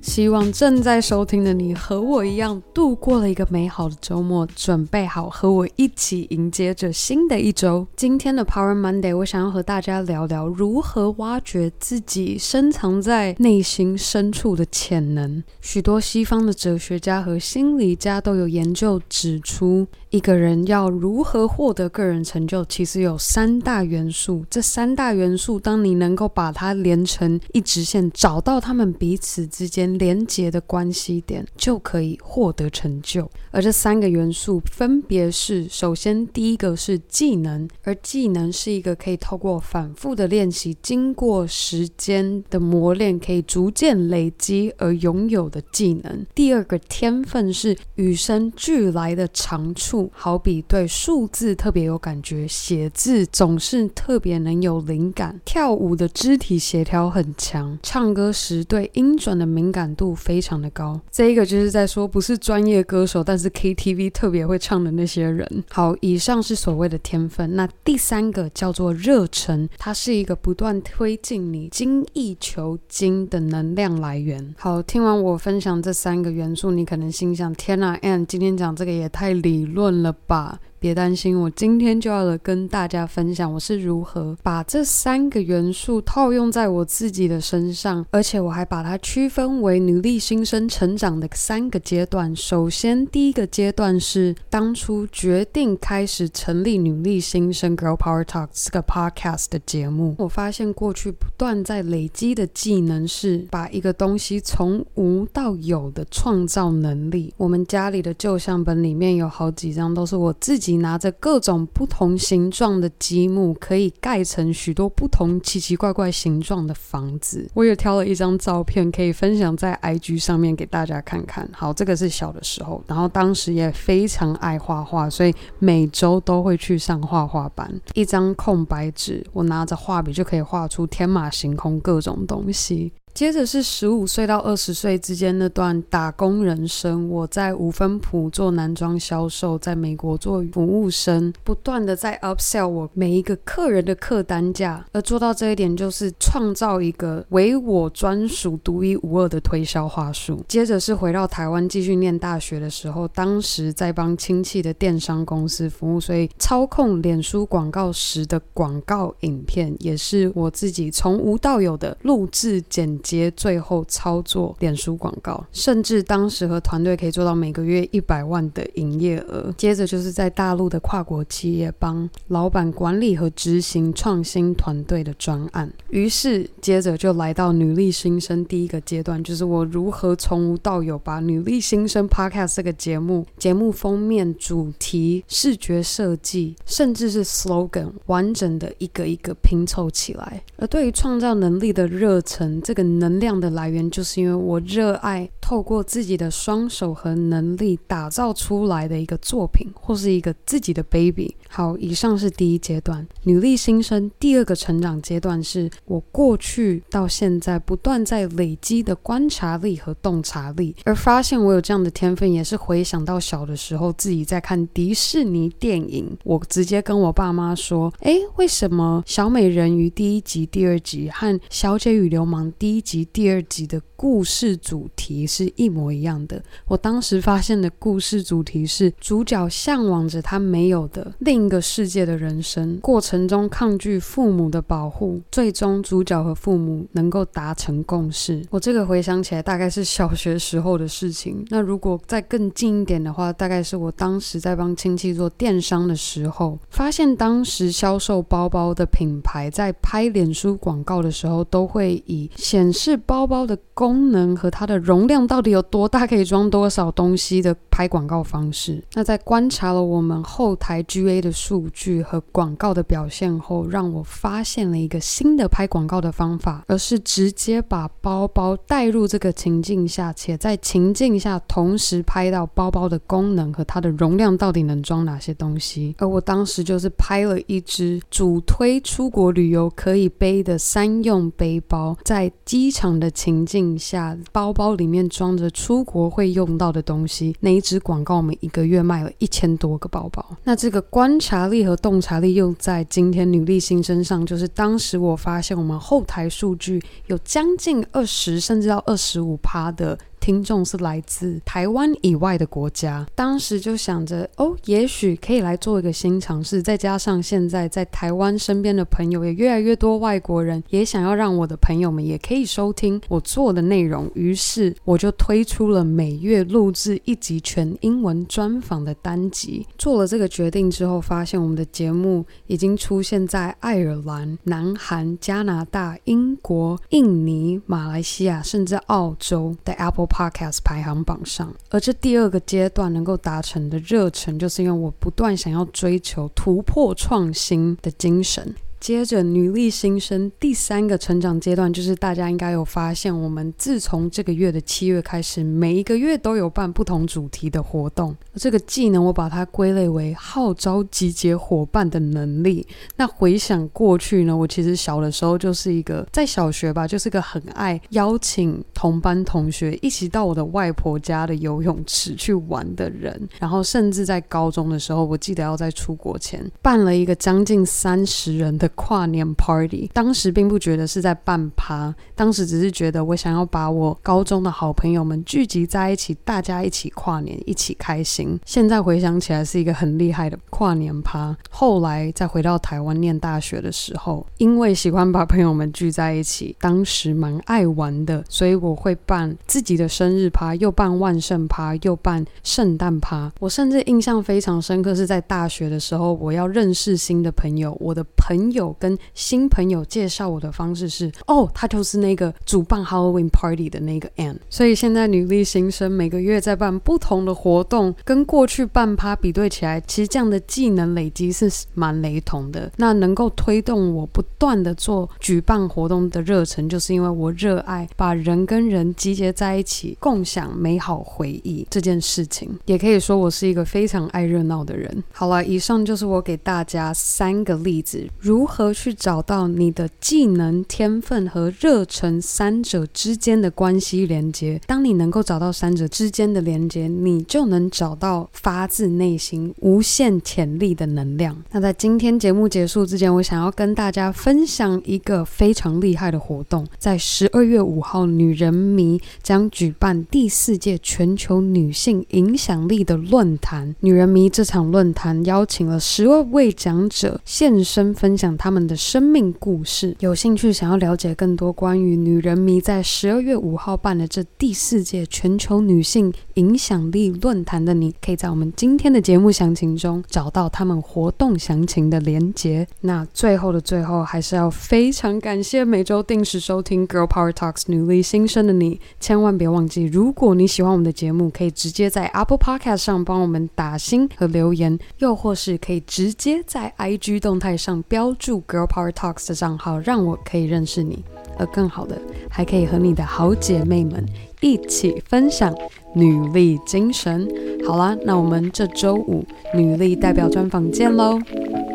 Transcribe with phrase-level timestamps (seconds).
[0.00, 7.86] 希望正在收听的你和我一样度过了一个美好的周末，准备好和我一起迎接着新的一周。
[7.94, 15.44] 今天的 Power Monday，我想要和大家聊聊如何挖掘自己深藏在内心深处的潜能。
[15.60, 24.46] 许多西方的哲学家和心理家都有研究指出，一个人要如何获得个人成就，其实有三大元素。
[24.48, 29.89] 这三大元素，当你能够把它连成一直线，找到他们彼此之间。
[29.98, 46.26] 连接的关系点就可以获得成就，而这三个元素分别是：首先，第一个是技能，而技能是一个可以透过反复的练习，经过时间的磨练，可以逐渐累积而拥有的技能。
[46.34, 65.64] 第二个天分是与生俱来的长处，好比对数字特别有感觉，写字总是特别能有灵感，跳舞的肢体协调很强，唱歌时对音准的敏感感度非常的高，这一个就是在说不是专业歌手，但是 KTV 特别会唱的那些人。
[65.70, 67.56] 好，以上是所谓的天分。
[67.56, 74.54] 那第三个叫做热忱，它是一个不断推进你精益求精的能量来源。
[74.58, 80.60] 好，听完我分享这三个元素，你可能心想：天哪，M 今天讲这个也太理论了吧？
[80.80, 92.34] 别担心，我今天就要来跟大家分享我是如何把这三个元素套用在我自己的身上，而且我还把它区分为努力新生成长的三个阶段。
[92.34, 100.14] 首先，第一个阶段是当初决定开始成立努力新生 Girl Power Talks 这个 podcast 的节目。
[100.16, 107.34] 我发现过去不断在累积的技能是把一个东西从无到有的创造能力。
[107.36, 110.69] 我们家里的旧相本里面有好几张都是我自己。
[110.70, 117.50] 你拿着各种不同形状的积木，可以盖成许多不同奇奇怪怪形状的房子。
[117.54, 121.48] 我也挑了一张照片，可以分享在 IG 上面给大家看看。
[121.52, 127.68] 好，这个是小的时候，然后当时也非常爱画画，所以每周都会去上画画班。
[127.94, 132.92] 一张空白纸，我拿着画笔就可以画出天马行空各种东西。
[133.12, 150.42] 接着是十五岁到二十岁之间那段打工人生，我在五分埔做男装销售，在美国做服务生，不断的在 upsell 我每一个客人的客单价，而做到这一点就是创造一个唯我专属、独一无二的推销话术。
[150.48, 169.52] 接着是回到台湾继续念大学的时候，当时在帮亲戚的电商公司服务，所以操控脸书广告时的广告影片，也是我自己从无到有的录制剪接最后操作脸书广告，甚至当时和团队可以做到每个月一百万的营业额。
[169.56, 175.72] 接着就是在大陆的跨国企业帮老板管理和执行创新团队的专案。
[175.90, 190.42] 于是接着就来到女力新生第一个阶段，就是我如何从无到有把女力新生 Podcast 这个节目、节目封面、主题、视觉设计，甚至是 slogan 完整的一个一个拼凑起来。
[190.56, 192.89] 而对于创造能力的热忱，这个。
[192.98, 201.34] 能量的来源，就是因为我热爱透过自己的双手和能力打造出来的一个作品，或是一个自己的 baby。
[201.48, 204.10] 好，以上是第一阶段，女力新生。
[204.18, 226.42] 第二个成长阶段是我过去到现在不断在累积的观察力和洞察力，而发现我有这样的天分，也是回想到小的时候自己在看迪士尼电影，我直接跟我爸妈说：“诶，为什么小美人鱼第一集、第二集和小姐与流氓第一集？”第二集的故事主题是一模一样的。
[226.66, 238.42] 我当时发现的故事主题是主角向往着他没有的另一个世界的人生，过程中抗拒父母的保护，最终主角和父母能够达成共识。
[238.50, 241.44] 我这个回想起来大概是小学时候的事情。
[241.48, 252.90] 那如果再更近一点的话，大概是我当时在帮亲戚做电商的时候，发现当时销售包包的品牌在拍脸书广告的时候，都会以显示。
[252.90, 258.82] 是包包的功能和它的容量到底有多大，可以装多少东西的拍广告方式。
[258.94, 275.94] 那在观察了我们后台 GA 的数据和广告的表现后，让我发现了一个新的拍广告的方法，而是直接把包包带入这个情境下，且在情境下同时拍到包包的功能和它的容量到底能装哪些东西。
[275.98, 287.34] 而我当时就是拍了一支主推出国旅游可以背的三用背包，在机机场的情境下，包包里面装着出国会用到的东西。
[287.40, 290.22] 那一支广告，我们一个月卖了一千多个包包。
[290.44, 299.98] 那这个观察力和洞察力用在今天女力新身上，就是当时我发现我们后台数据有将近二十甚至到二十五趴的。
[300.20, 306.62] 听众是来自台湾以外的国家，当时就想着哦，也许可以来做一个新尝试。
[306.62, 319.66] 再加上现在在台湾身边的朋友也越来越多，外国人也想要让我的朋友们也可以收听我做的内容，于是我就推出了每月录制一集全英文专访的单集。
[319.78, 330.09] 做了这个决定之后，发现我们的节目已经出现在爱尔兰、南韩、加拿大、英国、印尼、马来西亚，甚至澳洲的 Apple。
[330.10, 338.54] Podcast 排行榜上，而这第二个阶段能够达成的热忱，就是因为我不断想要追求突破创新的精神。
[338.80, 348.16] 接着，女力新生第三个成长阶段，就是大家应该有发现，我们自从这个月的七月开始，每一个月都有办不同主题的活动。
[348.36, 352.66] 这个技能，我把它归类为号召集结伙伴的能力。
[352.96, 363.28] 那回想过去呢，我其实小的时候就是一个在小学吧，就是个很爱邀请同班同学一起到我的外婆家的游泳池去玩的人。
[363.38, 368.69] 然后，甚至在高中的时候，我记得要在出国前办了一个将近三十人的。
[368.74, 378.38] 跨年 party，当时并不觉得是在办趴，当时只是觉得我想要把我高中的好朋友们聚集在一起，大家一起跨年，一起开心。
[378.44, 381.36] 现在回想起来是一个很厉害的跨年趴。
[381.50, 393.30] 后来再回到台湾念大学的时候，因为喜欢把朋友们聚在一起，当时蛮爱玩的，所以我会办自己的生日趴，又办万圣趴，又办圣诞趴。
[393.40, 398.59] 我甚至印象非常深刻，是在大学的时候，我要认识新的朋友，我的朋友。
[398.60, 404.36] 有跟新朋友介绍我的方式是哦，他就是那个主办 Halloween Party 的那个 Ann。
[404.48, 412.70] 所以现在女力新生每个月在办不同的活动，跟过去办趴比对起来，其实这样的技能累积是蛮雷同的。
[412.76, 422.58] 那能够推动我不断的做举办活动的热忱，就是因为我热爱把人跟人集结在一起，共享美好回忆这件事情。
[422.66, 425.02] 也可以说我是一个非常爱热闹的人。
[425.12, 434.60] 好了，以上就是我给大家三个例子，如如何去找到你的技能、天分和热忱三者之间的关系连接？
[434.66, 441.40] 当你能够找到三者之间的连接，你就能找到发自内心无限潜力的能量。
[441.52, 446.66] 那在今天节目结束之前，我想要跟大家分享一个非常厉害的活动。
[446.76, 453.76] 在十二月五号，女人迷将举办第四届全球女性影响力的论坛。
[453.78, 458.36] 女人迷这场论坛邀请了十二位讲者现身分享。
[458.42, 472.66] 他们的生命故事，有兴趣想要了解更多关于女人迷在十二月五号办的这第四届全球女性影响力论坛的你，可以在我们今天的节目详情中找到他们活动详情的连结。
[472.80, 488.40] 那最后的最后，还是要非常感谢每周定时收听 Girl Power Talks 女力新生的你，千万别忘记，如果你喜欢我们的节目，可以直接在 Apple Podcast 上帮我们打星和留言，又或是可以直接在 IG 动态上标注注。
[488.46, 491.04] Girl Power Talks 的账号，让我可以认识你，
[491.36, 492.00] 而更好的，
[492.30, 494.06] 还可以和你的好姐妹们
[494.40, 495.52] 一起分享
[495.94, 497.28] 女力精神。
[497.66, 501.18] 好啦，那我们这周五女力代表专访见喽，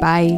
[0.00, 0.30] 拜。